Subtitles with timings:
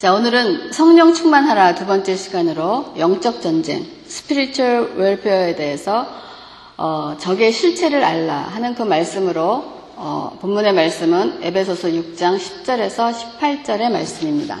[0.00, 6.06] 자, 오늘은 성령 충만하라 두 번째 시간으로 영적 전쟁, 스피리추얼 웰페어에 대해서
[6.76, 9.64] 어, 적의 실체를 알라 하는 그 말씀으로
[9.96, 14.60] 어, 본문의 말씀은 에베소서 6장 10절에서 18절의 말씀입니다.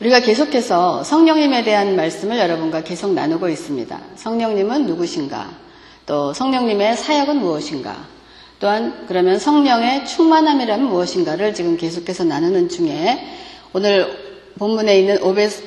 [0.00, 3.98] 우리가 계속해서 성령님에 대한 말씀을 여러분과 계속 나누고 있습니다.
[4.16, 5.48] 성령님은 누구신가?
[6.04, 7.96] 또 성령님의 사역은 무엇인가?
[8.60, 13.40] 또한 그러면 성령의 충만함이라면 무엇인가를 지금 계속해서 나누는 중에
[13.74, 15.18] 오늘 본문에 있는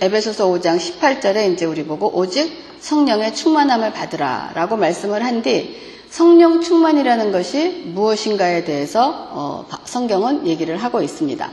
[0.02, 6.62] 에베소서 5장 18절에 이제 우리 보고 오직 성령의 충만함을 받으라 라고 말씀을 한 뒤 성령
[6.62, 11.52] 충만이라는 것이 무엇인가에 대해서 어, 성경은 얘기를 하고 있습니다.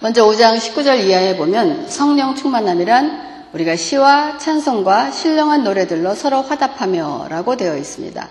[0.00, 7.56] 먼저 5장 19절 이하에 보면 성령 충만함이란 우리가 시와 찬송과 신령한 노래들로 서로 화답하며 라고
[7.56, 8.28] 되어 있습니다.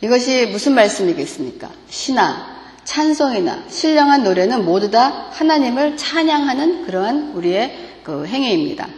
[0.00, 1.68] 이것이 무슨 말씀이겠습니까?
[1.90, 2.55] 시나
[2.86, 8.88] 찬송이나 신령한 노래는 모두 다 하나님을 찬양하는 그러한 우리의 그 행위입니다.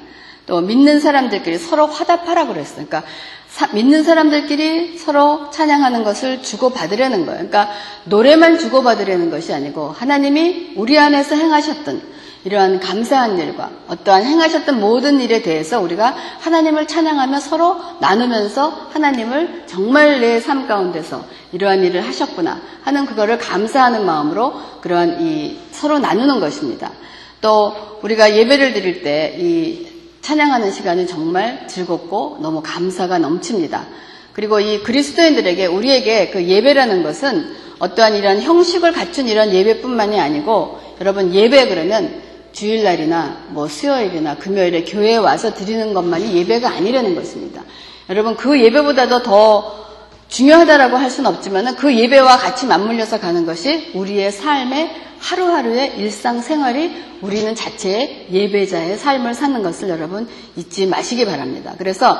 [0.46, 2.86] 또 믿는 사람들끼리 서로 화답하라 그랬어요.
[2.86, 3.02] 그러니까
[3.48, 7.48] 사, 믿는 사람들끼리 서로 찬양하는 것을 주고받으려는 거예요.
[7.48, 7.70] 그러니까
[8.04, 12.02] 노래만 주고받으려는 것이 아니고 하나님이 우리 안에서 행하셨던
[12.44, 20.20] 이러한 감사한 일과 어떠한 행하셨던 모든 일에 대해서 우리가 하나님을 찬양하며 서로 나누면서 하나님을 정말
[20.20, 26.92] 내 삶 가운데서 이러한 일을 하셨구나 하는 그거를 감사하는 마음으로 그러한 이 서로 나누는 것입니다.
[27.40, 29.88] 또 우리가 예배를 드릴 때 이
[30.28, 33.86] 찬양하는 시간이 정말 즐겁고 너무 감사가 넘칩니다.
[34.34, 41.32] 그리고 이 그리스도인들에게 우리에게 그 예배라는 것은 어떠한 이런 형식을 갖춘 이런 예배뿐만이 아니고 여러분
[41.32, 47.62] 예배 그러면 주일날이나 뭐 수요일이나 금요일에 교회에 와서 드리는 것만이 예배가 아니라는 것입니다.
[48.08, 49.86] 여러분 그 예배보다도 더
[50.28, 57.54] 중요하다라고 할 수는 없지만 그 예배와 같이 맞물려서 가는 것이 우리의 삶의 하루하루의 일상생활이 우리는
[57.54, 61.74] 자체의 예배자의 삶을 사는 것을 여러분 잊지 마시기 바랍니다.
[61.78, 62.16] 그래서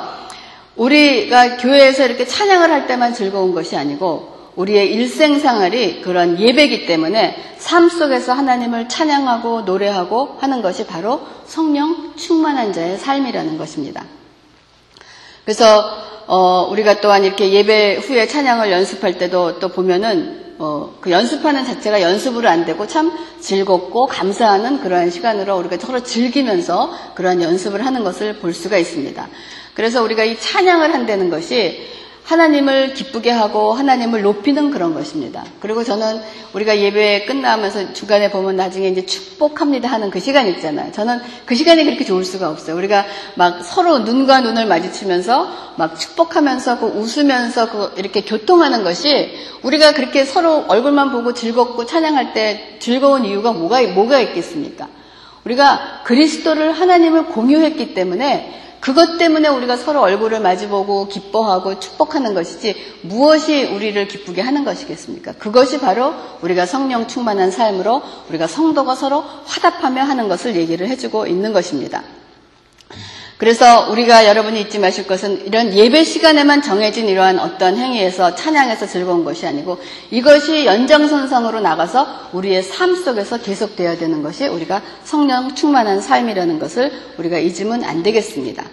[0.77, 7.89] 우리가 교회에서 이렇게 찬양을 할 때만 즐거운 것이 아니고 우리의 일생생활이 그런 예배기 때문에 삶
[7.89, 14.05] 속에서 하나님을 찬양하고 노래하고 하는 것이 바로 성령 충만한 자의 삶이라는 것입니다.
[15.45, 15.65] 그래서
[16.27, 22.03] 어, 우리가 또한 이렇게 예배 후에 찬양을 연습할 때도 또 보면은 어, 그 연습하는 자체가
[22.03, 28.41] 연습으로 안 되고 참 즐겁고 감사하는 그러한 시간으로 우리가 서로 즐기면서 그러한 연습을 하는 것을
[28.41, 29.29] 볼 수가 있습니다.
[29.75, 31.98] 그래서 우리가 이 찬양을 한다는 것이
[32.29, 35.45] 하나님을 기쁘게 하고 하나님을 높이는 그런 것입니다.
[35.61, 36.21] 그리고 저는
[36.53, 40.93] 우리가 예배 끝나면서 중간에 보면 나중에 이제 축복합니다 하는 그 시간 있잖아요.
[40.93, 42.77] 저는 그 시간이 그렇게 좋을 수가 없어요.
[42.77, 49.95] 우리가 막 서로 눈과 눈을 마주치면서 막 축복하면서 그 웃으면서 그 이렇게 교통하는 것이 우리가
[49.95, 54.87] 그렇게 서로 얼굴만 보고 즐겁고 찬양할 때 즐거운 이유가 뭐가, 뭐가 있겠습니까?
[55.47, 63.65] 우리가 그리스도를 하나님을 공유했기 때문에 그것 때문에 우리가 서로 얼굴을 마주보고 기뻐하고 축복하는 것이지 무엇이
[63.65, 65.33] 우리를 기쁘게 하는 것이겠습니까?
[65.33, 71.53] 그것이 바로 우리가 성령 충만한 삶으로 우리가 성도가 서로 화답하며 하는 것을 얘기를 해주고 있는
[71.53, 72.03] 것입니다.
[73.39, 79.25] 그래서 우리가 여러분이 잊지 마실 것은 이런 예배 시간에만 정해진 이러한 어떤 행위에서 찬양해서 즐거운
[79.25, 79.79] 것이 아니고
[80.11, 87.39] 이것이 연장선상으로 나가서 우리의 삶 속에서 계속되어야 되는 것이 우리가 성령 충만한 삶이라는 것을 우리가
[87.39, 88.65] 잊으면 안 되겠습니다.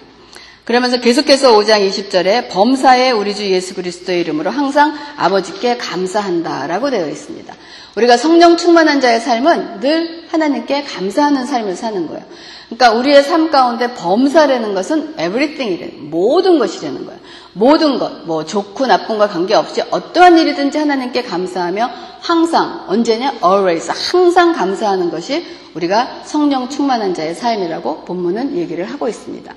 [0.63, 7.53] 그러면서 계속해서 5장 20절에 범사에 우리 주 예수 그리스도의 이름으로 항상 아버지께 감사한다라고 되어 있습니다.
[7.95, 12.23] 우리가 성령 충만한 자의 삶은 늘 하나님께 감사하는 삶을 사는 거예요.
[12.69, 17.19] 그러니까 우리의 삶 가운데 범사라는 것은 everything이라는 모든 것이라는 거예요.
[17.53, 21.89] 모든 것, 뭐 좋고 나쁜과 관계없이 어떠한 일이든지 하나님께 감사하며
[22.19, 25.45] 항상 언제냐 always 항상 감사하는 것이
[25.75, 29.53] 우리가 성령 충만한 자의 삶이라고 본문은 얘기를 하고 있습니다.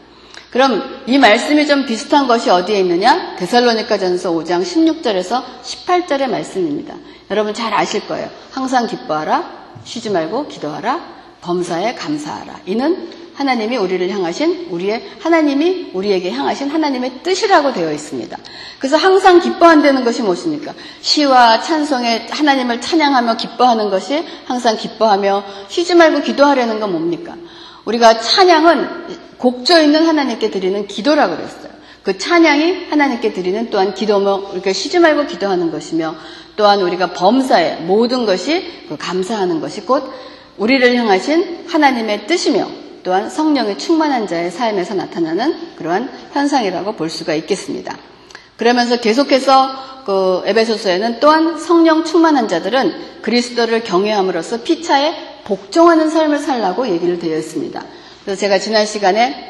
[0.51, 3.37] 그럼 이 말씀이 좀 비슷한 것이 어디에 있느냐?
[3.37, 6.95] 데살로니가 전서 5장 16절에서 18절의 말씀입니다.
[7.31, 8.29] 여러분 잘 아실 거예요.
[8.51, 9.45] 항상 기뻐하라,
[9.85, 12.61] 쉬지 말고 기도하라, 범사에 감사하라.
[12.67, 18.37] 이는 하나님이 우리를 향하신 우리의 하나님이 우리에게 향하신 하나님의 뜻이라고 되어 있습니다.
[18.81, 20.75] 그래서 항상 기뻐한다는 것이 무엇입니까?
[21.01, 27.37] 시와 찬송에 하나님을 찬양하며 기뻐하는 것이 항상 기뻐하며 쉬지 말고 기도하려는 건 뭡니까?
[27.85, 31.69] 우리가 찬양은 곡조 있는 하나님께 드리는 기도라고 그랬어요.
[32.03, 36.17] 그 찬양이 하나님께 드리는 또한 기도며 우리가 쉬지 말고 기도하는 것이며
[36.57, 40.13] 또한 우리가 범사에 모든 것이 그 감사하는 것이 곧
[40.59, 42.69] 우리를 향하신 하나님의 뜻이며
[43.03, 47.97] 또한 성령의 충만한 자의 삶에서 나타나는 그러한 현상이라고 볼 수가 있겠습니다.
[48.57, 55.15] 그러면서 계속해서 그 에베소서에는 또한 성령 충만한 자들은 그리스도를 경외함으로써 피차에
[55.45, 57.85] 복종하는 삶을 살라고 얘기를 되어 있습니다.
[58.25, 59.48] 그래서 제가 지난 시간에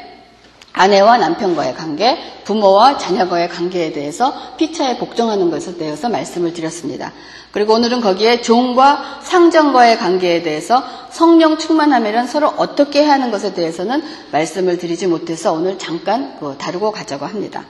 [0.73, 7.11] 아내와 남편과의 관계, 부모와 자녀과의 관계에 대해서 피차에 복종하는 것에 대해서 말씀을 드렸습니다.
[7.51, 14.03] 그리고 오늘은 거기에 종과 상전과의 관계에 대해서 성령 충만하면 서로 어떻게 해야 하는 것에 대해서는
[14.31, 17.65] 말씀을 드리지 못해서 오늘 잠깐 그 다루고 가자고 합니다.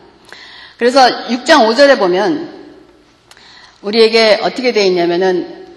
[0.77, 2.59] 그래서 6장 5절에 보면
[3.81, 5.67] 우리에게 어떻게 되어 있냐면은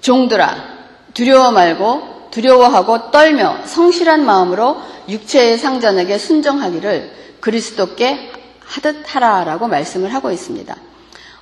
[0.00, 0.76] 종들아
[1.14, 4.76] 두려워 말고 두려워하고 떨며 성실한 마음으로
[5.08, 7.10] 육체의 상전에게 순종하기를
[7.40, 8.30] 그리스도께
[8.60, 10.76] 하듯 하라라고 말씀을 하고 있습니다.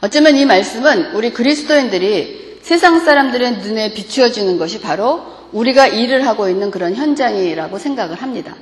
[0.02, 6.70] 어쩌면 이 말씀은 우리 그리스도인들이 세상 사람들의 눈에 비추어지는 것이 바로 우리가 일을 하고 있는
[6.70, 8.54] 그런 현장이라고 생각을 합니다.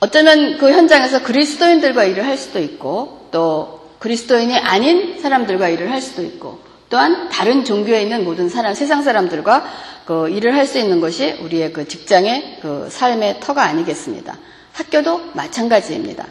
[0.00, 6.22] 어쩌면 그 현장에서 그리스도인들과 일을 할 수도 있고 또 그리스도인이 아닌 사람들과 일을 할 수도
[6.22, 6.60] 있고
[6.92, 9.64] 또한 다른 종교에 있는 모든 사람, 세상 사람들과
[10.04, 14.36] 그 일을 할 수 있는 것이 우리의 그 직장의 그 삶의 터가 아니겠습니다.
[14.72, 16.26] 학교도 마찬가지입니다.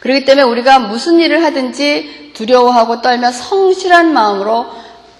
[0.00, 4.66] 그렇기 때문에 우리가 무슨 일을 하든지 두려워하고 떨며 성실한 마음으로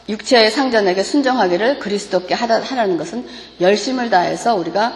[0.09, 3.27] 육체의 상전에게 순정하기를 그리스도께 하라는 것은
[3.61, 4.93] 열심을 다해서 우리가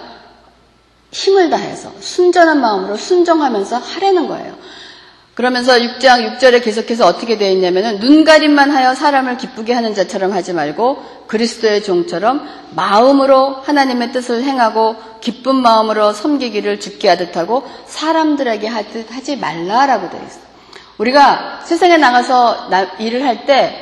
[1.12, 4.56] 힘을 다해서 순전한 마음으로 순정하면서 하라는 거예요.
[5.34, 10.52] 그러면서 6장 6절에 계속해서 어떻게 되어 있냐면은 눈 가림만 하여 사람을 기쁘게 하는 자처럼 하지
[10.52, 19.12] 말고 그리스도의 종처럼 마음으로 하나님의 뜻을 행하고 기쁜 마음으로 섬기기를 죽게 하듯 하고 사람들에게 하듯
[19.12, 20.44] 하지 말라라고 되어 있어요.
[20.98, 22.70] 우리가 세상에 나가서
[23.00, 23.80] 일을 할 때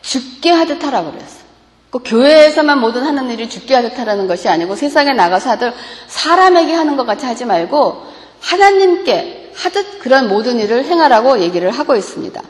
[0.00, 1.44] 죽게 하듯 하라고 그랬어요.
[1.90, 5.72] 그 교회에서만 모든 하는 일이 죽게 하듯 하라는 것이 아니고 세상에 나가서 하들
[6.06, 8.06] 사람에게 하는 것 같이 하지 말고
[8.40, 12.40] 하나님께 하듯 그런 모든 일을 행하라고 얘기를 하고 있습니다.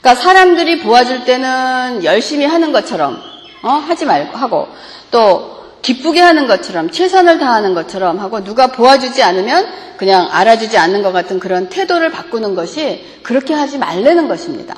[0.00, 3.20] 그러니까 사람들이 보아줄 때는 열심히 하는 것처럼
[3.62, 3.68] 어?
[3.68, 4.68] 하지 말고 하고
[5.10, 9.66] 또 기쁘게 하는 것처럼 최선을 다하는 것처럼 하고 누가 보아주지 않으면
[9.96, 14.74] 그냥 알아주지 않는 것 같은 그런 태도를 바꾸는 것이 그렇게 하지 말라는 것입니다.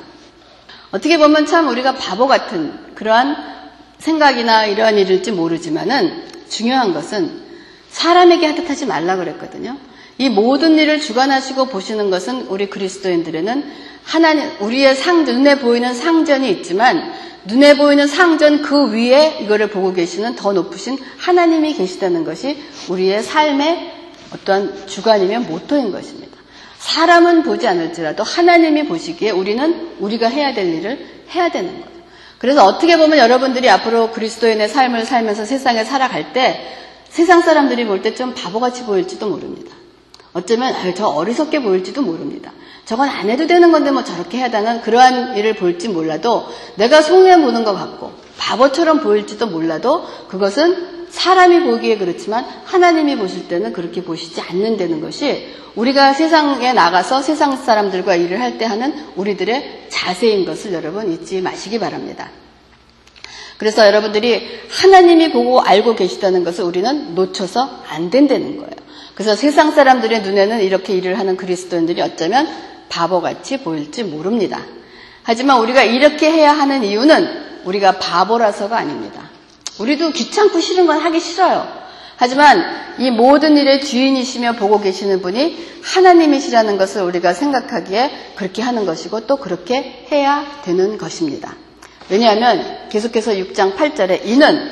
[0.91, 3.35] 어떻게 보면 참 우리가 바보 같은 그러한
[3.99, 7.41] 생각이나 이러한 일일지 모르지만은 중요한 것은
[7.89, 9.77] 사람에게 하듯 하지 말라 그랬거든요.
[10.17, 13.63] 이 모든 일을 주관하시고 보시는 것은 우리 그리스도인들에는
[14.03, 17.13] 하나님, 우리의 상, 눈에 보이는 상전이 있지만
[17.45, 22.57] 눈에 보이는 상전 그 위에 이거를 보고 계시는 더 높으신 하나님이 계시다는 것이
[22.89, 23.91] 우리의 삶의
[24.33, 26.37] 어떠한 주관이면 모토인 것입니다.
[26.79, 31.93] 사람은 보지 않을지라도 하나님이 보시기에 우리는 우리가 해야 될 일을 해야 되는 거예요.
[32.39, 36.77] 그래서 어떻게 보면 여러분들이 앞으로 그리스도인의 삶을 살면서 세상에 살아갈 때
[37.09, 39.73] 세상 사람들이 볼 때 좀 바보같이 보일지도 모릅니다.
[40.33, 42.51] 어쩌면 저 어리석게 보일지도 모릅니다.
[42.85, 47.63] 저건 안 해도 되는 건데 뭐 저렇게 해야되는 그러한 일을 볼지 몰라도 내가 손해 보는
[47.63, 54.99] 것 같고 바보처럼 보일지도 몰라도 그것은 사람이 보기에 그렇지만 하나님이 보실 때는 그렇게 보시지 않는다는
[54.99, 61.41] 것이 우리가 세상에 나가서 세상 사람들과 일을 할 때 하는 우리들의 자세인 것을 여러분 잊지
[61.41, 62.29] 마시기 바랍니다.
[63.57, 68.82] 그래서 여러분들이 하나님이 보고 알고 계시다는 것을 우리는 놓쳐서 안 된다는 거예요.
[69.15, 72.47] 그래서 세상 사람들의 눈에는 이렇게 일을 하는 그리스도인들이 어쩌면
[72.89, 74.59] 바보같이 보일지 모릅니다.
[75.23, 79.29] 하지만 우리가 이렇게 해야 하는 이유는 우리가 바보라서가 아닙니다.
[79.79, 81.83] 우리도 귀찮고 싫은 건 하기 싫어요.
[82.15, 82.63] 하지만
[82.99, 89.37] 이 모든 일의 주인이시며 보고 계시는 분이 하나님이시라는 것을 우리가 생각하기에 그렇게 하는 것이고 또
[89.37, 91.55] 그렇게 해야 되는 것입니다.
[92.09, 94.71] 왜냐하면 계속해서 6장 8절에 이는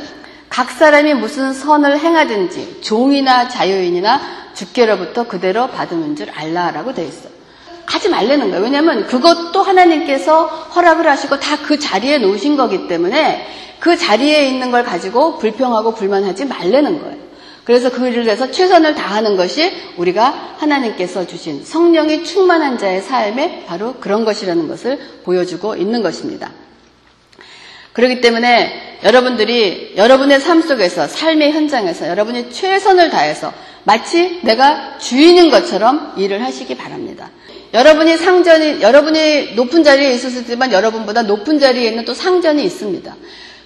[0.51, 4.19] 각 사람이 무슨 선을 행하든지 종이나 자유인이나
[4.53, 7.29] 주께로부터 그대로 받으는 줄 알라라고 되어 있어.
[7.85, 8.63] 하지 말라는 거예요.
[8.63, 13.47] 왜냐하면 그것도 하나님께서 허락을 하시고 다 그 자리에 놓으신 거기 때문에
[13.79, 17.17] 그 자리에 있는 걸 가지고 불평하고 불만하지 말라는 거예요.
[17.63, 23.93] 그래서 그 일을 해서 최선을 다하는 것이 우리가 하나님께서 주신 성령이 충만한 자의 삶에 바로
[24.01, 26.51] 그런 것이라는 것을 보여주고 있는 것입니다.
[27.93, 33.51] 그렇기 때문에 여러분들이 여러분의 삶 속에서 삶의 현장에서 여러분이 최선을 다해서
[33.83, 37.29] 마치 내가 주인인 것처럼 일을 하시기 바랍니다.
[37.73, 43.15] 여러분이 상전이 여러분이 높은 자리에 있었을 때만 여러분보다 높은 자리에 있는 또 상전이 있습니다.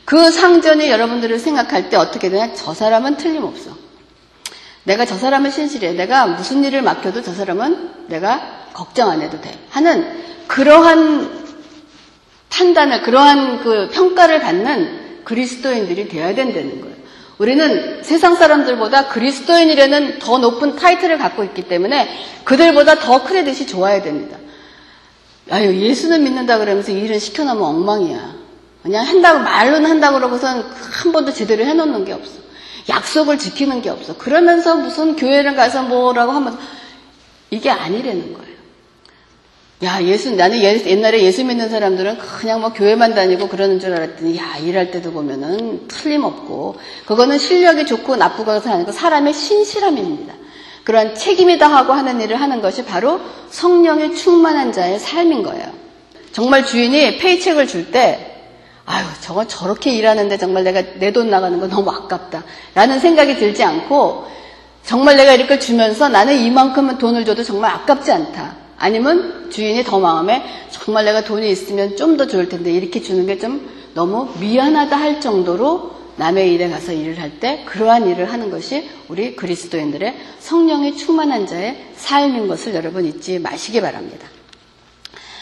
[0.06, 2.54] 그 상전이 여러분들을 생각할 때 어떻게 되냐?
[2.54, 3.72] 저 사람은 틀림없어.
[4.84, 5.94] 내가 저 사람은 신실해.
[5.94, 9.52] 내가 무슨 일을 맡겨도 저 사람은 내가 걱정 안 해도 돼.
[9.72, 11.45] 하는 그러한
[12.50, 16.96] 판단을 그러한 그 평가를 받는 그리스도인들이 되어야 된다는 거예요.
[17.38, 22.08] 우리는 세상 사람들보다 그리스도인이라는 더 높은 타이틀을 갖고 있기 때문에
[22.46, 24.38] 그들보다 더 크레딧이 좋아야 됩니다.
[25.52, 28.36] 아유, 예수는 믿는다 그러면서 일은 시켜놓으면 엉망이야.
[28.84, 32.34] 그냥 한다고 말로는 한다고 그러고선 한 번도 제대로 해놓는 게 없어.
[32.88, 34.16] 약속을 지키는 게 없어.
[34.18, 36.58] 그러면서 무슨 교회를 가서 뭐라고 하면서
[37.50, 38.45] 이게 아니라는 거예요.
[39.84, 44.38] 야, 예수, 나는 예, 옛날에 예수 믿는 사람들은 그냥 뭐 교회만 다니고 그러는 줄 알았더니,
[44.38, 50.34] 야, 일할 때도 보면은 틀림없고, 그거는 실력이 좋고 나쁘고가 아니고 사람의 신실함입니다.
[50.86, 55.66] 그런 책임이 다하고 하는 일을 하는 것이 바로 성령의 충만한 자의 삶인 거예요.
[56.32, 58.32] 정말 주인이 페이첵을 줄 때,
[58.86, 62.44] 아유, 저건 저렇게 일하는데 정말 내가 내 돈 나가는 거 너무 아깝다.
[62.76, 64.26] 라는 생각이 들지 않고,
[64.86, 68.65] 정말 내가 이렇게 주면서 나는 이만큼은 돈을 줘도 정말 아깝지 않다.
[68.78, 73.38] 아니면 주인이 더 마음에 정말 내가 돈이 있으면 좀 더 좋을 텐데 이렇게 주는 게
[73.40, 78.90] 좀 너무 미안하다 할 정도로 남의 일에 가서 일을 할 때 그러한 일을 하는 것이
[79.08, 84.28] 우리 그리스도인들의 성령이 충만한 자의 삶인 것을 여러분 잊지 마시기 바랍니다.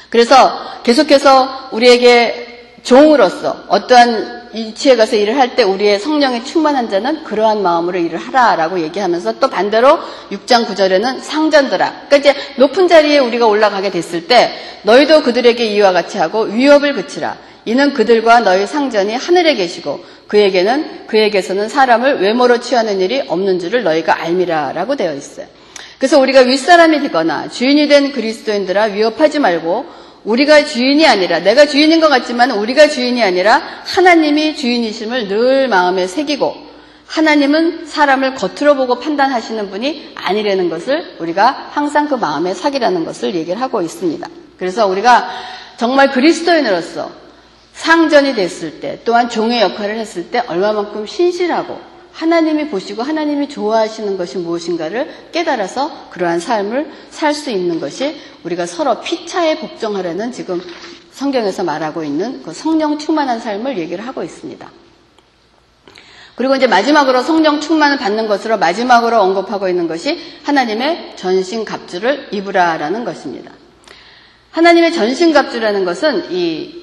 [0.10, 7.62] 그래서 계속해서 우리에게 종으로서 어떠한 이치에 가서 일을 할 때 우리의 성령이 충만한 자는 그러한
[7.62, 10.00] 마음으로 일을 하라라고 얘기하면서 또 반대로
[10.32, 12.06] 6장 9절에는 상전들아.
[12.08, 17.38] 그러니까 이제 높은 자리에 우리가 올라가게 됐을 때 너희도 그들에게 이와 같이 하고 위협을 그치라.
[17.66, 24.22] 이는 그들과 너희 상전이 하늘에 계시고 그에게는 그에게서는 사람을 외모로 취하는 일이 없는 줄을 너희가
[24.22, 25.48] 알미라라고 되어 있어요.
[25.98, 32.08] 그래서 우리가 윗사람이 되거나 주인이 된 그리스도인들아 위협하지 말고 우리가 주인이 아니라 내가 주인인 것
[32.08, 36.56] 같지만 우리가 주인이 아니라 하나님이 주인이심을 늘 마음에 새기고
[37.08, 43.62] 하나님은 사람을 겉으로 보고 판단하시는 분이 아니라는 것을 우리가 항상 그 마음에 사기라는 것을 얘기를
[43.62, 44.28] 하고 있습니다.
[44.58, 45.30] 그래서 우리가
[45.78, 47.12] 정말 그리스도인으로서
[47.74, 54.38] 상전이 됐을 때 또한 종의 역할을 했을 때 얼마만큼 신실하고 하나님이 보시고 하나님이 좋아하시는 것이
[54.38, 60.62] 무엇인가를 깨달아서 그러한 삶을 살 수 있는 것이 우리가 서로 피차에 복종하라는 지금
[61.12, 64.72] 성경에서 말하고 있는 그 성령 충만한 삶을 얘기를 하고 있습니다.
[66.36, 73.04] 그리고 이제 마지막으로 성령 충만을 받는 것으로 마지막으로 언급하고 있는 것이 하나님의 전신 갑주를 입으라라는
[73.04, 73.52] 것입니다.
[74.52, 76.83] 하나님의 전신 갑주라는 것은 이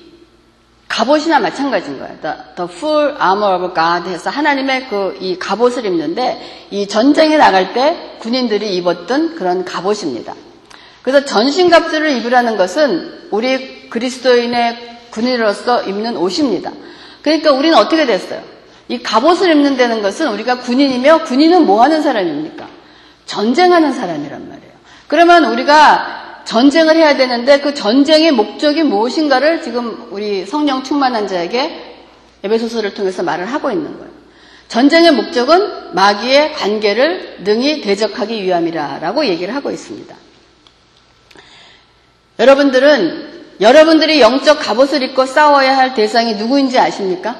[0.90, 2.16] 갑옷이나 마찬가지인 거예요.
[2.20, 7.72] The, the full armor of God 해서 하나님의 그 이 갑옷을 입는데 이 전쟁에 나갈
[7.72, 10.34] 때 군인들이 입었던 그런 갑옷입니다.
[11.02, 16.72] 그래서 전신갑주를 입으라는 것은 우리 그리스도인의 군인으로서 입는 옷입니다.
[17.22, 18.42] 그러니까 우리는 어떻게 됐어요?
[18.88, 22.66] 이 갑옷을 입는다는 것은 우리가 군인이며 군인은 뭐 하는 사람입니까?
[23.26, 24.72] 전쟁하는 사람이란 말이에요.
[25.06, 31.96] 그러면 우리가 전쟁을 해야 되는데 그 전쟁의 목적이 무엇인가를 지금 우리 성령 충만한 자에게
[32.42, 34.10] 에베소서를 통해서 말을 하고 있는 거예요.
[34.68, 40.14] 전쟁의 목적은 마귀의 관계를 능히 대적하기 위함이라라고 얘기를 하고 있습니다.
[42.38, 43.30] 여러분들은
[43.60, 47.36] 여러분들이 영적 갑옷을 입고 싸워야 할 대상이 누구인지 아십니까?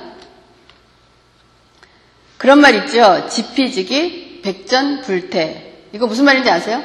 [2.37, 3.27] 그런 말 있죠.
[3.29, 5.87] 지피지기 백전불태.
[5.93, 6.83] 이거 무슨 말인지 아세요?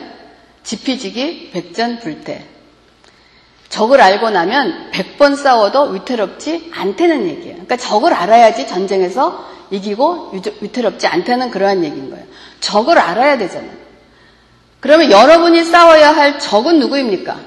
[0.65, 2.45] 지피지기 백전불태.
[3.69, 7.53] 적을 알고 나면 100번 싸워도 위태롭지 않다는 얘기예요.
[7.53, 12.25] 그러니까 적을 알아야지 전쟁에서 이기고 위태롭지 않다는 그러한 얘기인 거예요.
[12.59, 13.85] 적을 알아야 되잖아요.
[14.79, 17.39] 그러면 여러분이 싸워야 할 적은 누구입니까?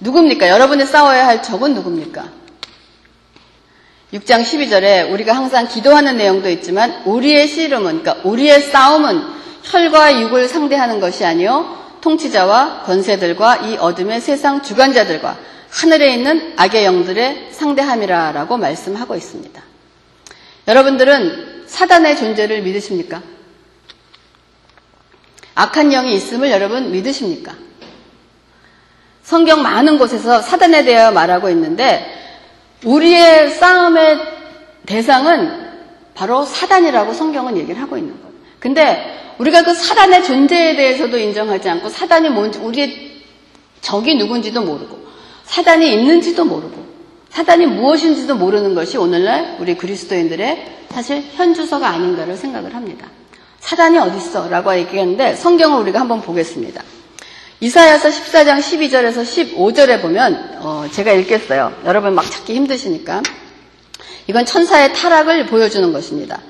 [0.00, 0.48] 누굽니까?
[0.48, 2.42] 여러분이 싸워야 할 적은 누굽니까?
[4.14, 9.22] 6장 12절에 우리가 항상 기도하는 내용도 있지만 우리의 씨름은, 그러니까 우리의 싸움은
[9.62, 15.38] 혈과 육을 상대하는 것이 아니요 통치자와 권세들과 이 어둠의 세상 주관자들과
[15.70, 19.62] 하늘에 있는 악의 영들의 상대함이라라고 말씀하고 있습니다.
[20.68, 23.22] 여러분들은 사단의 존재를 믿으십니까?
[25.54, 27.54] 악한 영이 있음을 여러분 믿으십니까?
[29.22, 32.06] 성경 많은 곳에서 사단에 대하여 말하고 있는데
[32.84, 34.18] 우리의 싸움의
[34.86, 35.70] 대상은
[36.14, 38.32] 바로 사단이라고 성경은 얘기를 하고 있는 거예요.
[38.58, 43.22] 근데 우리가 그 사단의 존재에 대해서도 인정하지 않고 사단이 뭔지 우리의
[43.80, 44.98] 적이 누군지도 모르고
[45.44, 46.82] 사단이 있는지도 모르고
[47.30, 53.08] 사단이 무엇인지도 모르는 것이 오늘날 우리 그리스도인들의 사실 현주소가 아닌가를 생각을 합니다.
[53.60, 54.48] 사단이 어딨어?
[54.48, 56.82] 라고 얘기했는데 성경을 우리가 한번 보겠습니다.
[57.60, 61.72] 이사야서 14장 12절에서 15절에 보면 어, 제가 읽겠어요.
[61.84, 63.22] 여러분 막 찾기 힘드시니까
[64.26, 66.40] 이건 천사의 타락을 보여주는 것입니다.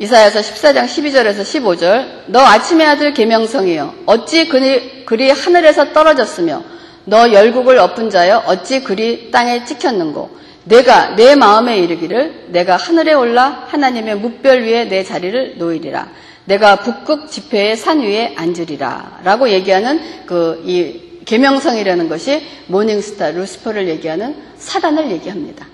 [0.00, 3.94] 이사야서 14장 12절에서 15절 너 아침의 아들 계명성이여.
[4.06, 6.64] 어찌 그리, 그리 하늘에서 떨어졌으며
[7.04, 10.40] 너 열국을 엎은 자여 어찌 그리 땅에 찍혔는고?
[10.64, 16.08] 내가 내 마음에 이르기를 내가 하늘에 올라 하나님의 묵별 위에 내 자리를 놓이리라.
[16.46, 19.20] 내가 북극 지폐의 산 위에 앉으리라.
[19.22, 25.64] 라고 얘기하는 그 이 계명성이라는 것이 모닝스타 루스퍼를 얘기하는 사단을 얘기합니다.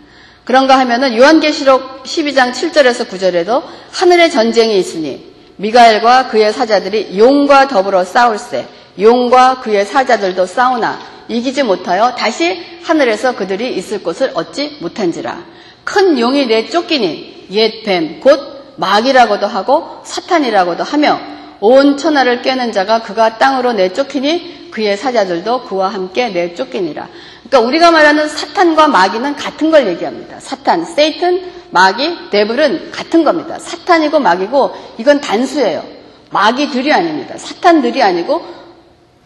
[0.47, 8.67] 그런가 하면은 요한계시록 12장 7절에서 9절에도 하늘의 전쟁이 있으니 미가엘과 그의 사자들이 용과 더불어 싸울세
[9.00, 15.45] 용과 그의 사자들도 싸우나 이기지 못하여 다시 하늘에서 그들이 있을 곳을 얻지 못한지라
[15.83, 21.19] 큰 용이 내쫓기니 옛 뱀 곧 마귀라고도 하고 사탄이라고도 하며
[21.61, 27.09] 온 천하를 깨는 자가 그가 땅으로 내쫓기니 그의 사자들도 그와 함께 내쫓기니라.
[27.49, 30.41] 그러니까 우리가 말하는 사탄과 마귀는 같은 걸 얘기합니다.
[30.41, 33.59] 사탄, 세이튼, 마귀, 데블은 같은 겁니다.
[33.59, 35.85] 사탄이고 마귀고 이건 단수예요.
[36.31, 37.38] 마귀들이 아닙니다.
[37.38, 38.45] 사탄들이 아니고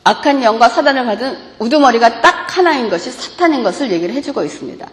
[0.05, 4.87] 악한 영과 사단을 받은 우두머리가 딱 하나인 것이 사탄인 것을 얘기를 해주고 있습니다.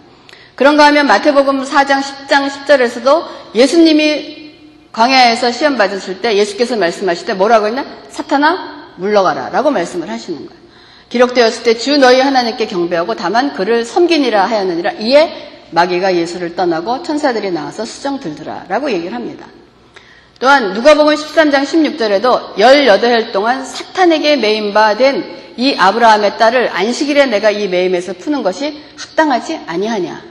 [0.55, 4.37] 그런가 하면 마태복음 4장 10장 10절에서도 예수님이
[4.91, 7.85] 광야에서 시험 받으실 때 예수께서 말씀하실 때 뭐라고 했나?
[8.09, 10.66] 사탄아 물러가라 라고 말씀을 하시는 거예요.
[11.09, 17.51] 기록되었을 때 주 너희 하나님께 경배하고 다만 그를 섬기니라 하였느니라 이에 마귀가 예수를 떠나고 천사들이
[17.51, 19.45] 나와서 수정 들더라 라고 얘기를 합니다.
[20.39, 27.67] 또한 누가복음 13장 16절에도 18해 동안 사탄에게 매임바 된 이 아브라함의 딸을 안식일에 내가 이
[27.67, 30.21] 매임에서 푸는 것이 합당하지 아니하냐.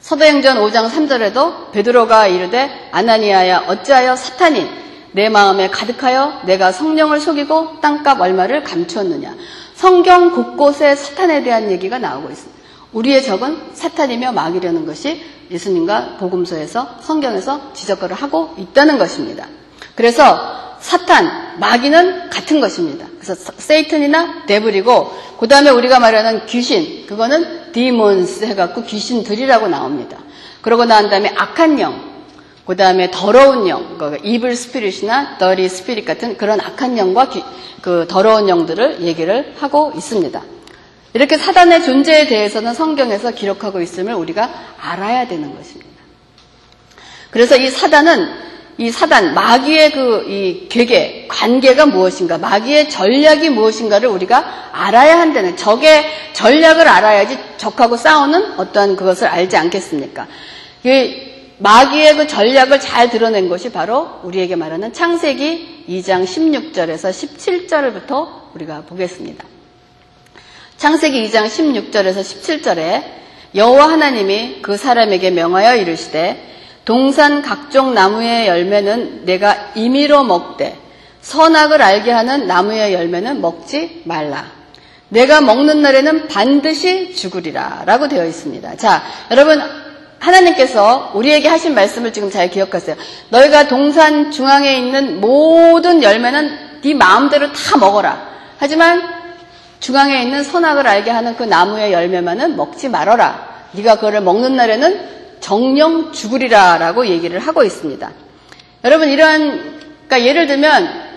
[0.00, 4.66] 서도행전 5장 3절에도 베드로가 이르되 아나니아야 어찌하여 사탄이
[5.12, 9.34] 내 마음에 가득하여 내가 성령을 속이고 땅값 얼마를 감추었느냐.
[9.80, 12.60] 성경 곳곳에 사탄에 대한 얘기가 나오고 있습니다.
[12.92, 19.46] 우리의 적은 사탄이며 마귀라는 것이 예수님과 복음서에서 성경에서 지적을 하고 있다는 것입니다.
[19.94, 23.06] 그래서 사탄, 마귀는 같은 것입니다.
[23.18, 30.18] 그래서 세이튼이나 데블이고 그 다음에 우리가 말하는 귀신, 그거는 디몬스 해갖고 귀신들이라고 나옵니다.
[30.60, 32.09] 그러고 난 다음에 악한 영,
[32.66, 37.42] 그 다음에 더러운 영, 이블 스피릿이나 더리 스피릿 같은 그런 악한 영과 귀,
[37.82, 40.42] 그 더러운 영들을 얘기를 하고 있습니다.
[41.12, 44.48] 이렇게 사단의 존재에 대해서는 성경에서 기록하고 있음을 우리가
[44.80, 45.90] 알아야 되는 것입니다.
[47.30, 54.70] 그래서 이 사단은 이 사단, 마귀의 그, 이 괴계, 관계가 무엇인가, 마귀의 전략이 무엇인가를 우리가
[54.72, 60.26] 알아야 한다는, 적의 전략을 알아야지 적하고 싸우는 어떠한 그것을 알지 않겠습니까?
[60.84, 61.29] 이
[61.60, 69.44] 마귀의 그 전략을 잘 드러낸 것이 바로 우리에게 말하는 창세기 2장 16절에서 17절부터 우리가 보겠습니다.
[70.78, 73.04] 창세기 2장 16절에서 17절에
[73.54, 76.48] 여호와 하나님이 그 사람에게 명하여 이르시되
[76.86, 80.78] 동산 각종 나무의 열매는 내가 임의로 먹되
[81.20, 84.50] 선악을 알게 하는 나무의 열매는 먹지 말라.
[85.10, 87.82] 내가 먹는 날에는 반드시 죽으리라.
[87.84, 88.76] 라고 되어 있습니다.
[88.76, 89.60] 자, 여러분,
[90.20, 92.96] 하나님께서 우리에게 하신 말씀을 지금 잘 기억하세요.
[93.30, 98.28] 너희가 동산 중앙에 있는 모든 열매는 네 마음대로 다 먹어라.
[98.58, 99.02] 하지만
[99.80, 103.48] 중앙에 있는 선악을 알게 하는 그 나무의 열매만은 먹지 말어라.
[103.72, 105.08] 네가 그거를 먹는 날에는
[105.40, 108.10] 정령 죽으리라라고 얘기를 하고 있습니다.
[108.84, 111.10] 여러분 이러한 그러니까 예를 들면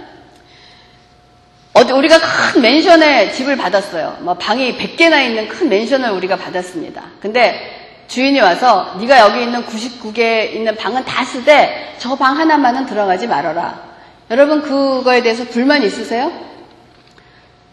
[1.93, 2.19] 우리가
[2.53, 4.17] 큰 맨션에 집을 받았어요.
[4.21, 7.03] 뭐 방이 100개나 있는 큰 맨션을 우리가 받았습니다.
[7.19, 7.83] 근데
[8.13, 13.82] 주인이 와서 네가 여기 있는 99개 있는 방은 다 쓰되 저 방 하나만은 들어가지 말아라.
[14.30, 16.32] 여러분 그거에 대해서 불만 있으세요?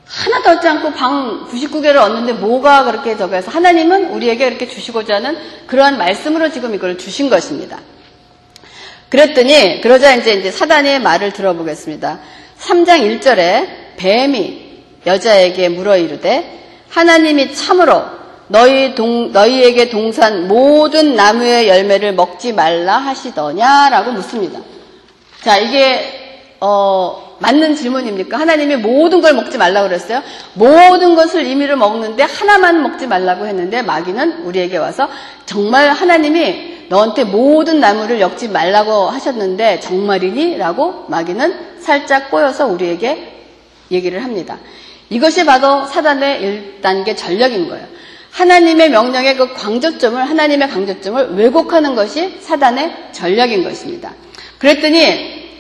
[0.07, 5.99] 하나도 얻지 않고 방 99개를 얻는데 뭐가 그렇게 적어서 하나님은 우리에게 이렇게 주시고자 하는 그러한
[5.99, 7.79] 말씀으로 지금 이걸 주신 것입니다.
[9.11, 12.19] 그랬더니 그러자 이제 이제 사단의 말을 들어보겠습니다.
[12.59, 18.20] 3장 1절에 뱀이 여자에게 물어 이르되 하나님이 참으로
[18.51, 24.59] 너희 동, 너희에게 동산 모든 나무의 열매를 먹지 말라 하시더냐라고 묻습니다.
[25.43, 28.39] 자, 이게 어 맞는 질문입니까?
[28.39, 30.21] 하나님이 모든 걸 먹지 말라고 그랬어요.
[30.55, 35.09] 모든 것을 임의로 먹는데 하나만 먹지 말라고 했는데 마귀는 우리에게 와서
[35.47, 40.59] 정말 하나님이 너한테 모든 나무를 엮지 말라고 하셨는데 정말이니?
[40.59, 43.33] 라고 마귀는 살짝 꼬여서 우리에게
[43.93, 44.59] 얘기를 합니다.
[45.09, 48.01] 이것이 바로 사단의 1단계 전략인 거예요.
[48.31, 54.13] 하나님의 명령의 그 강조점을, 하나님의 강조점을 왜곡하는 것이 사단의 전략인 것입니다.
[54.59, 55.51] 그랬더니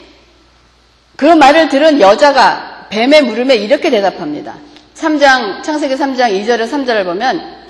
[1.16, 4.54] 그 말을 들은 여자가 뱀의 물음에 이렇게 대답합니다.
[4.94, 7.61] 3장, 창세기 3장 2절에 3절을 보면,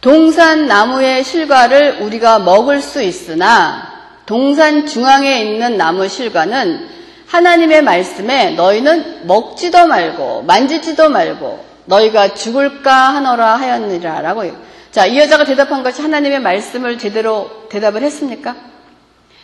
[0.00, 3.92] 동산 나무의 실과를 우리가 먹을 수 있으나,
[4.24, 6.88] 동산 중앙에 있는 나무 실과는
[7.26, 14.44] 하나님의 말씀에 너희는 먹지도 말고, 만지지도 말고, 너희가 죽을까 하노라 하였느라 라고.
[14.90, 18.56] 자, 이 여자가 대답한 것이 하나님의 말씀을 제대로 대답을 했습니까?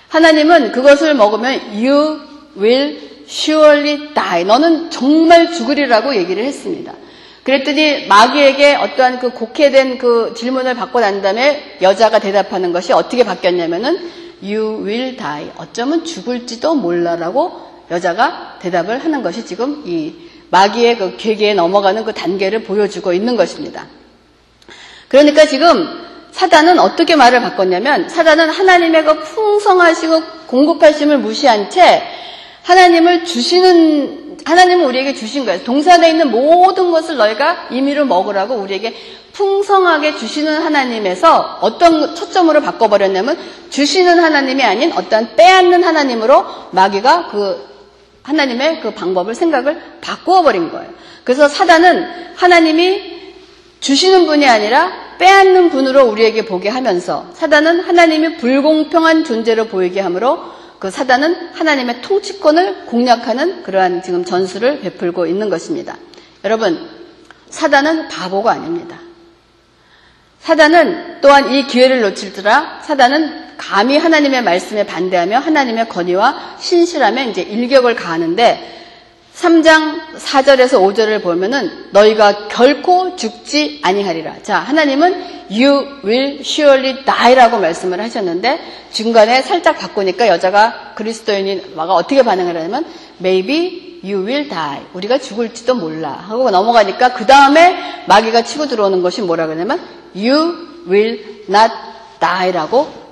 [0.08, 2.20] 하나님은 그것을 먹으면 you
[2.58, 4.44] will surely die.
[4.44, 6.92] 너는 정말 죽으리라고 얘기를 했습니다.
[7.44, 14.22] 그랬더니 마귀에게 어떠한 그 곡해된 그 질문을 받고 난 다음에 여자가 대답하는 것이 어떻게 바뀌었냐면은
[14.42, 15.50] You will die.
[15.56, 17.52] 어쩌면 죽을지도 몰라라고
[17.90, 20.14] 여자가 대답을 하는 것이 지금 이
[20.52, 23.86] 마귀의 그 괴계에 넘어가는 그 단계를 보여주고 있는 것입니다.
[25.08, 25.88] 그러니까 지금
[26.30, 32.02] 사단은 어떻게 말을 바꿨냐면 사단은 하나님의 그 풍성하시고 공급하심을 무시한 채
[32.64, 35.64] 하나님을 주시는 하나님은 우리에게 주신 거예요.
[35.64, 38.94] 동산에 있는 모든 것을 너희가 임의로 먹으라고 우리에게
[39.32, 43.38] 풍성하게 주시는 하나님에서 어떤 초점으로 바꿔버렸냐면
[43.70, 47.71] 주시는 하나님이 아닌 어떤 빼앗는 하나님으로 마귀가 그
[48.22, 50.90] 하나님의 그 방법을 생각을 바꾸어 버린 거예요.
[51.24, 53.12] 그래서 사단은 하나님이
[53.80, 60.40] 주시는 분이 아니라 빼앗는 분으로 우리에게 보게 하면서 사단은 하나님이 불공평한 존재로 보이게 하므로
[60.78, 65.96] 그 사단은 하나님의 통치권을 공략하는 그러한 지금 전술을 베풀고 있는 것입니다.
[66.44, 66.88] 여러분,
[67.50, 68.98] 사단은 바보가 아닙니다.
[70.42, 77.94] 사단은 또한 이 기회를 놓칠더라 사단은 감히 하나님의 말씀에 반대하며 하나님의 권위와 신실함에 이제 일격을
[77.94, 78.80] 가하는데
[79.36, 84.42] 3장 4절에서 5절을 보면은 너희가 결코 죽지 아니하리라.
[84.42, 88.60] 자, 하나님은 you will surely die라고 말씀을 하셨는데
[88.92, 92.84] 중간에 살짝 바꾸니까 여자가 그리스도인이 와가 어떻게 반응을 하냐면
[93.20, 94.80] maybe you will die.
[94.92, 99.80] 우리가 죽을지도 몰라 하고 넘어가니까 그 다음에 마귀가 치고 들어오는 것이 뭐라 그러냐면
[100.14, 101.72] you will not
[102.20, 103.02] die라고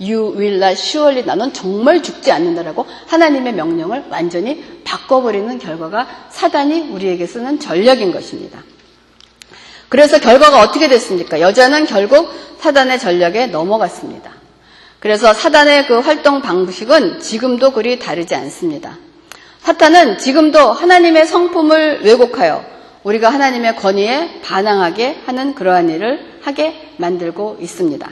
[0.00, 7.26] You will not surely 나는 정말 죽지 않는다라고 하나님의 명령을 완전히 바꿔버리는 결과가 사단이 우리에게
[7.26, 8.62] 쓰는 전략인 것입니다.
[9.90, 11.40] 그래서 결과가 어떻게 됐습니까?
[11.40, 14.30] 여자는 결국 사단의 전략에 넘어갔습니다.
[15.00, 18.96] 그래서 사단의 그 활동 방식은 지금도 그리 다르지 않습니다.
[19.62, 22.64] 사탄은 지금도 하나님의 성품을 왜곡하여
[23.02, 28.10] 우리가 하나님의 권위에 반항하게 하는 그러한 일을 하게 만들고 있습니다.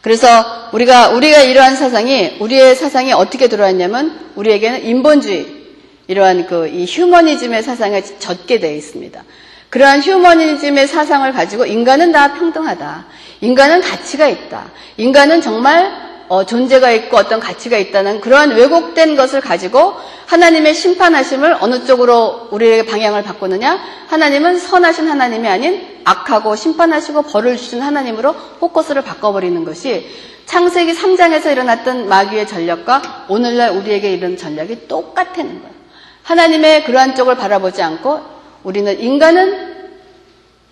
[0.00, 5.62] 그래서 우리가 우리가 이러한 사상이 우리의 사상이 어떻게 들어왔냐면 우리에게는 인본주의
[6.08, 9.22] 이러한 그 이 휴머니즘의 사상에 젖게 되어 있습니다.
[9.70, 13.06] 그러한 휴머니즘의 사상을 가지고 인간은 다 평등하다.
[13.40, 14.70] 인간은 가치가 있다.
[14.96, 16.01] 인간은 정말
[16.32, 22.86] 어, 존재가 있고 어떤 가치가 있다는 그러한 왜곡된 것을 가지고 하나님의 심판하심을 어느 쪽으로 우리에게
[22.86, 23.78] 방향을 바꾸느냐?
[24.08, 30.08] 하나님은 선하신 하나님이 아닌 악하고 심판하시고 벌을 주신 하나님으로 포커스를 바꿔버리는 것이
[30.46, 35.74] 창세기 3장에서 일어났던 마귀의 전략과 오늘날 우리에게 이런 전략이 똑같다는 거예요.
[36.22, 38.20] 하나님의 그러한 쪽을 바라보지 않고
[38.62, 39.72] 우리는 인간은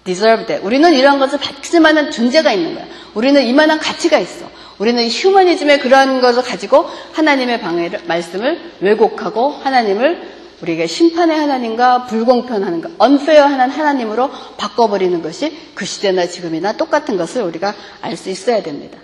[0.04, 0.64] deserved.
[0.64, 2.86] 우리는 이러한 것을 받지 만한 존재가 있는 거야.
[3.12, 4.48] 우리는 이만한 가치가 있어.
[4.80, 13.68] 우리는 휴머니즘의 그런 것을 가지고 하나님의 방해를, 말씀을 왜곡하고 하나님을 우리에게 심판의 하나님과 불공평하는가, 언페어하는
[13.70, 18.98] 하나님으로 바꿔버리는 것이 그 시대나 지금이나 똑같은 것을 우리가 알 수 있어야 됩니다.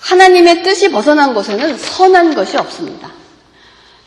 [0.00, 3.10] 하나님의 뜻이 벗어난 곳에는 선한 것이 없습니다.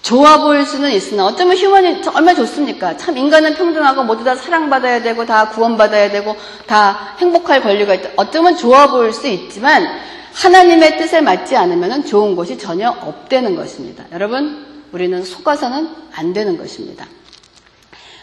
[0.02, 2.98] 좋아 보일 수는 있으나 어쩌면 휴먼이 얼마나 좋습니까?
[2.98, 6.36] 참 인간은 평등하고 모두 다 사랑받아야 되고 다 구원받아야 되고
[6.67, 8.10] 다 행복할 권리가 있다.
[8.17, 9.88] 어쩌면 좋아 보일 수 있지만
[10.34, 14.06] 하나님의 뜻에 맞지 않으면 좋은 것이 전혀 없다는 것입니다.
[14.12, 17.08] 여러분, 우리는 속아서는 안 되는 것입니다.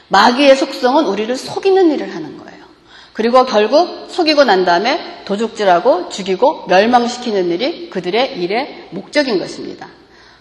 [0.09, 2.64] 마귀의 속성은 우리를 속이는 일을 하는 거예요.
[3.12, 9.88] 그리고 결국 속이고 난 다음에 도둑질하고 죽이고 멸망시키는 일이 그들의 일의 목적인 것입니다.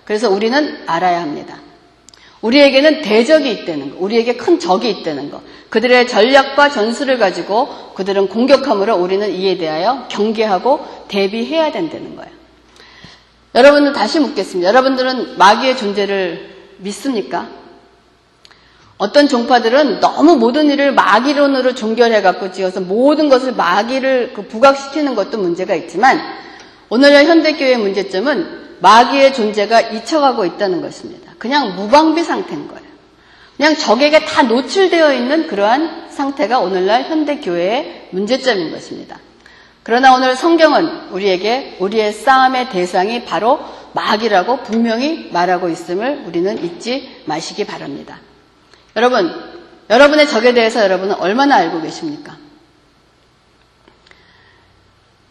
[0.03, 1.57] 그래서 우리는 알아야 합니다.
[2.45, 8.95] 우리에게는 대적이 있다는 거, 우리에게 큰 적이 있다는 거, 그들의 전략과 전술을 가지고 그들은 공격함으로
[8.95, 12.31] 우리는 이에 대하여 경계하고 대비해야 된다는 거예요.
[13.55, 14.69] 여러분들 다시 묻겠습니다.
[14.69, 17.47] 여러분들은 마귀의 존재를 믿습니까?
[18.97, 25.73] 어떤 종파들은 너무 모든 일을 마귀론으로 종결해갖고 지어서 모든 것을 마귀를 그 부각시키는 것도 문제가
[25.75, 26.21] 있지만
[26.89, 31.24] 오늘날 현대교회의 문제점은 마귀의 존재가 잊혀가고 있다는 것입니다.
[31.45, 32.81] 그냥 무방비 상태인 거예요.
[33.55, 39.19] 그냥 적에게 다 노출되어 있는 그러한 상태가 오늘날 현대 교회의 문제점인 것입니다.
[39.83, 43.59] 그러나 오늘 성경은 우리에게 우리의 싸움의 대상이 바로
[43.93, 48.19] 마귀라고 분명히 말하고 있음을 우리는 잊지 마시기 바랍니다.
[48.95, 49.31] 여러분,
[49.91, 52.37] 여러분의 적에 대해서 여러분은 얼마나 알고 계십니까?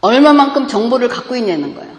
[0.00, 1.92] 얼마만큼 정보를 갖고 있냐는 거예요.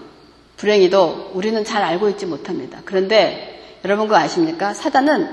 [0.55, 2.79] 불행히도 우리는 잘 알고 있지 못합니다.
[2.85, 3.54] 그런데
[3.85, 4.73] 여러분 그거 아십니까?
[4.73, 5.29] 사단은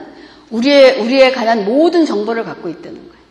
[0.51, 3.23] 우리의, 우리에 관한 모든 정보를 갖고 있다는 거예요.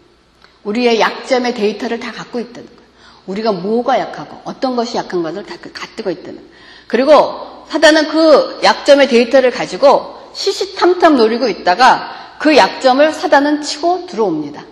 [0.63, 2.81] 우리의 약점의 데이터를 다 갖고 있다는 거예요.
[3.27, 6.49] 우리가 뭐가 약하고 어떤 것이 약한 것을 다 갖고 있다는 거예요.
[6.87, 14.65] 그리고 사단은 그 약점의 데이터를 가지고 시시탐탐 노리고 있다가 그 약점을 사단은 치고 들어옵니다.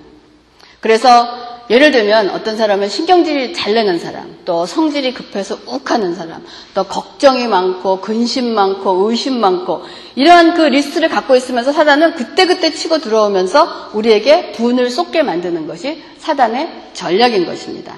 [0.80, 6.84] 그래서 예를 들면 어떤 사람은 신경질이 잘 내는 사람, 또 성질이 급해서 욱하는 사람, 또
[6.84, 9.84] 걱정이 많고 근심 많고 의심 많고
[10.16, 16.70] 이러한 그 리스트를 갖고 있으면서 사단은 그때그때 치고 들어오면서 우리에게 분을 쏟게 만드는 것이 사단의
[16.94, 17.98] 전략인 것입니다.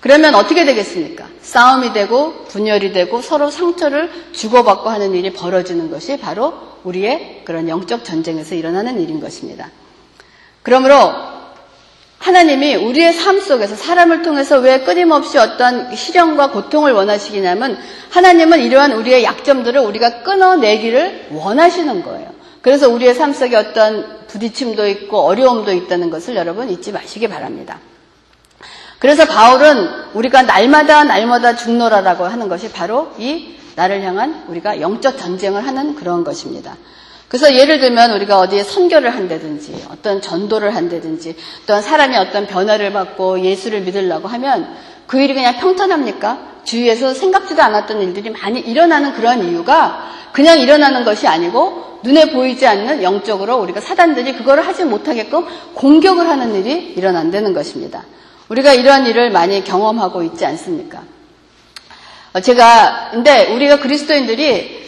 [0.00, 1.26] 그러면 어떻게 되겠습니까?
[1.40, 8.04] 싸움이 되고 분열이 되고 서로 상처를 주고받고 하는 일이 벌어지는 것이 바로 우리의 그런 영적
[8.04, 9.70] 전쟁에서 일어나는 일인 것입니다.
[10.62, 11.37] 그러므로
[12.18, 17.78] 하나님이 우리의 삶 속에서 사람을 통해서 왜 끊임없이 어떤 시련과 고통을 원하시기냐면
[18.10, 22.28] 하나님은 이러한 우리의 약점들을 우리가 끊어내기를 원하시는 거예요.
[22.60, 27.78] 그래서 우리의 삶 속에 어떤 부딪힘도 있고 어려움도 있다는 것을 여러분 잊지 마시기 바랍니다.
[28.98, 35.64] 그래서 바울은 우리가 날마다 날마다 죽노라라고 하는 것이 바로 이 나를 향한 우리가 영적 전쟁을
[35.64, 36.76] 하는 그런 것입니다.
[37.28, 41.36] 그래서 예를 들면 우리가 어디에 선교를 한다든지 어떤 전도를 한다든지
[41.66, 44.74] 또한 사람이 어떤 변화를 받고 예수를 믿으려고 하면
[45.06, 46.48] 그 일이 그냥 평탄합니까?
[46.64, 53.02] 주위에서 생각지도 않았던 일들이 많이 일어나는 그런 이유가 그냥 일어나는 것이 아니고 눈에 보이지 않는
[53.02, 58.04] 영적으로 우리가 사단들이 그거를 하지 못하게끔 공격을 하는 일이 일어난다는 것입니다.
[58.48, 61.02] 우리가 이러한 일을 많이 경험하고 있지 않습니까?
[62.32, 64.87] 어, 제가 근데 우리가 그리스도인들이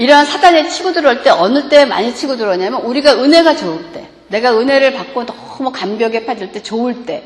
[0.00, 4.58] 이러한 사단에 치고 들어올 때 어느 때 많이 치고 들어오냐면 우리가 은혜가 좋을 때, 내가
[4.58, 7.22] 은혜를 받고 너무 감벽에 빠질 때 좋을 때,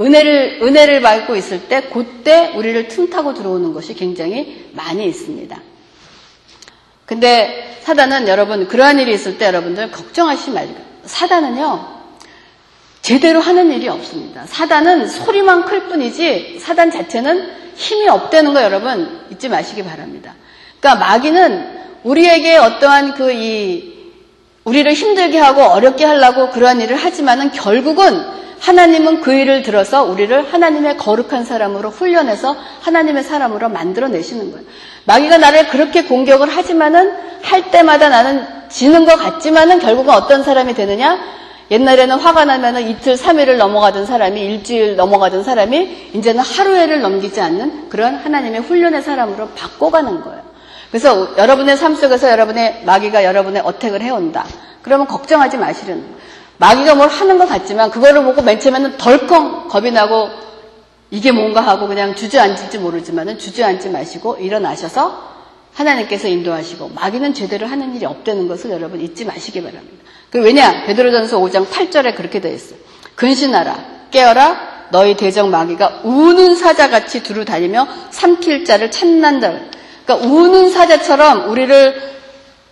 [0.00, 5.56] 은혜를 은혜를 받고 있을 때 그때 우리를 틈타고 들어오는 것이 굉장히 많이 있습니다.
[7.04, 11.96] 근데 사단은 여러분 그러한 일이 있을 때 여러분들 걱정하시지 말고 사단은요
[13.02, 14.44] 제대로 하는 일이 없습니다.
[14.46, 20.34] 사단은 소리만 클 뿐이지 사단 자체는 힘이 없다는 거 여러분 잊지 마시기 바랍니다.
[20.80, 21.75] 그러니까 마귀는
[22.06, 23.96] 우리에게 어떠한 그 이
[24.66, 28.20] 우리를 힘들게 하고 어렵게 하려고 그러한 일을 하지만은 결국은
[28.58, 34.66] 하나님은 그 일을 들어서 우리를 하나님의 거룩한 사람으로 훈련해서 하나님의 사람으로 만들어내시는 거예요.
[35.04, 41.16] 마귀가 나를 그렇게 공격을 하지만은 할 때마다 나는 지는 것 같지만은 결국은 어떤 사람이 되느냐?
[41.70, 48.16] 옛날에는 화가 나면은 이틀, 3일을 넘어가던 사람이 일주일 넘어가던 사람이 이제는 하루에를 넘기지 않는 그런
[48.16, 50.45] 하나님의 훈련의 사람으로 바꿔가는 거예요.
[50.96, 54.46] 그래서 여러분의 삶 속에서 여러분의 마귀가 여러분의 어택을 해온다.
[54.80, 56.02] 그러면 걱정하지 마시는.
[56.56, 60.30] 마귀가 뭘 하는 것 같지만 그거를 보고 맨 처음에는 덜컹 겁이 나고
[61.10, 65.34] 이게 뭔가 하고 그냥 주저앉을지 모르지만은 주저앉지 마시고 일어나셔서
[65.74, 70.02] 하나님께서 인도하시고 마귀는 제대로 하는 일이 없다는 것을 여러분 잊지 마시기 바랍니다.
[70.30, 70.84] 그 왜냐?
[70.86, 72.78] 베드로전서 5장 8절에 그렇게 되어 있어요.
[73.16, 73.76] 근신하라
[74.10, 79.76] 깨어라 너희 대적 마귀가 우는 사자같이 두루 다니며 삼킬 자를 찾는다.
[80.06, 82.16] 그러니까 우는 사자처럼 우리를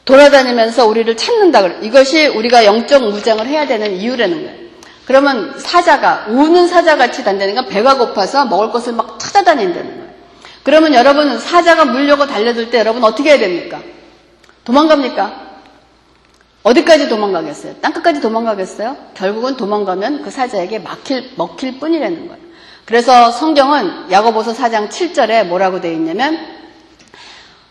[0.05, 1.67] 돌아다니면서 우리를 찾는다.
[1.83, 4.65] 이것이 우리가 영적 무장을 해야 되는 이유라는 거예요.
[5.07, 10.05] 그러면 사자가 우는 사자 같이 다니는 배가 고파서 먹을 것을 막 찾아다닌다는 거예요.
[10.63, 13.83] 그러면 여러분 사자가 물려고 달려들 때 여러분 어떻게 해야 됩니까?
[14.65, 15.45] 도망갑니까?
[16.63, 17.75] 어디까지 도망가겠어요?
[17.83, 18.97] 땅끝까지 도망가겠어요?
[19.13, 22.43] 결국은 도망가면 그 사자에게 막힐, 먹힐 뿐이라는 거예요.
[22.87, 26.39] 그래서 성경은 야고보서 4장 7절에 뭐라고 되어 있냐면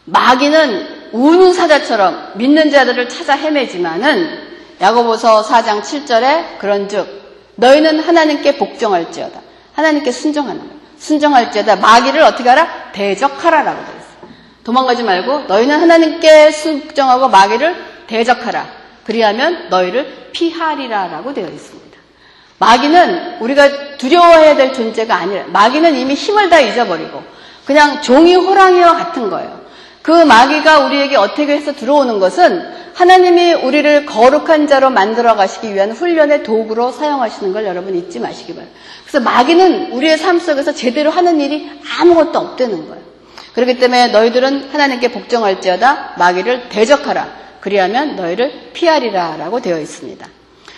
[0.06, 7.24] 마귀는 우는 사자처럼 믿는 자들을 찾아 헤매지만은 야고보서 4장 7절에 그런즉
[7.56, 9.40] 너희는 하나님께 복종할지어다.
[9.74, 10.74] 하나님께 순종하는 거예요.
[10.98, 11.78] 순종할지어다.
[11.78, 12.92] 마귀를 어떻게 하라?
[12.94, 14.34] 대적하라라고 되어 있어요.
[14.64, 17.76] 도망가지 말고 너희는 하나님께 순종하고 마귀를
[18.08, 18.68] 대적하라.
[19.06, 21.84] 그리하면 너희를 피하리라라고 되어 있습니다.
[22.60, 27.24] 마귀는 우리가 두려워해야 될 존재가 아니라 마귀는 이미 힘을 다 잊어버리고
[27.66, 29.63] 그냥 종이 호랑이와 같은 거예요.
[30.04, 32.62] 그 마귀가 우리에게 어떻게 해서 들어오는 것은
[32.94, 38.80] 하나님이 우리를 거룩한 자로 만들어 가시기 위한 훈련의 도구로 사용하시는 걸 여러분 잊지 마시기 바랍니다.
[39.08, 43.02] 그래서 마귀는 우리의 삶 속에서 제대로 하는 일이 아무것도 없다는 거예요.
[43.56, 47.44] 그렇기 때문에 너희들은 하나님께 복종할지어다 마귀를 대적하라.
[47.62, 50.28] 그리하면 너희를 피하리라 라고 되어 있습니다.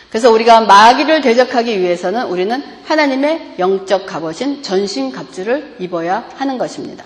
[0.09, 7.03] 그래서 우리가 마귀를 대적하기 위해서는 우리는 하나님의 영적 갑옷인 전신 갑주를 입어야 하는 것입니다.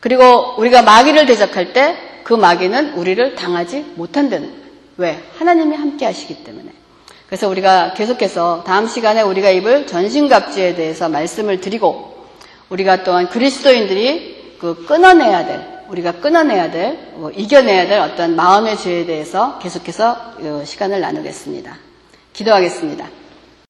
[0.00, 4.60] 그리고 우리가 마귀를 대적할 때 그 마귀는 우리를 당하지 못한다는 거예요.
[4.98, 5.20] 왜?
[5.36, 6.70] 하나님이 함께 하시기 때문에.
[7.26, 12.28] 그래서 우리가 계속해서 다음 시간에 우리가 입을 전신갑주에 대해서 말씀을 드리고
[12.68, 19.06] 우리가 또한 그리스도인들이 그 끊어내야 될 우리가 끊어내야 될, 뭐 이겨내야 될 어떤 마음의 죄에
[19.06, 21.76] 대해서 계속해서 어, 시간을 나누겠습니다.
[22.32, 23.08] 기도하겠습니다.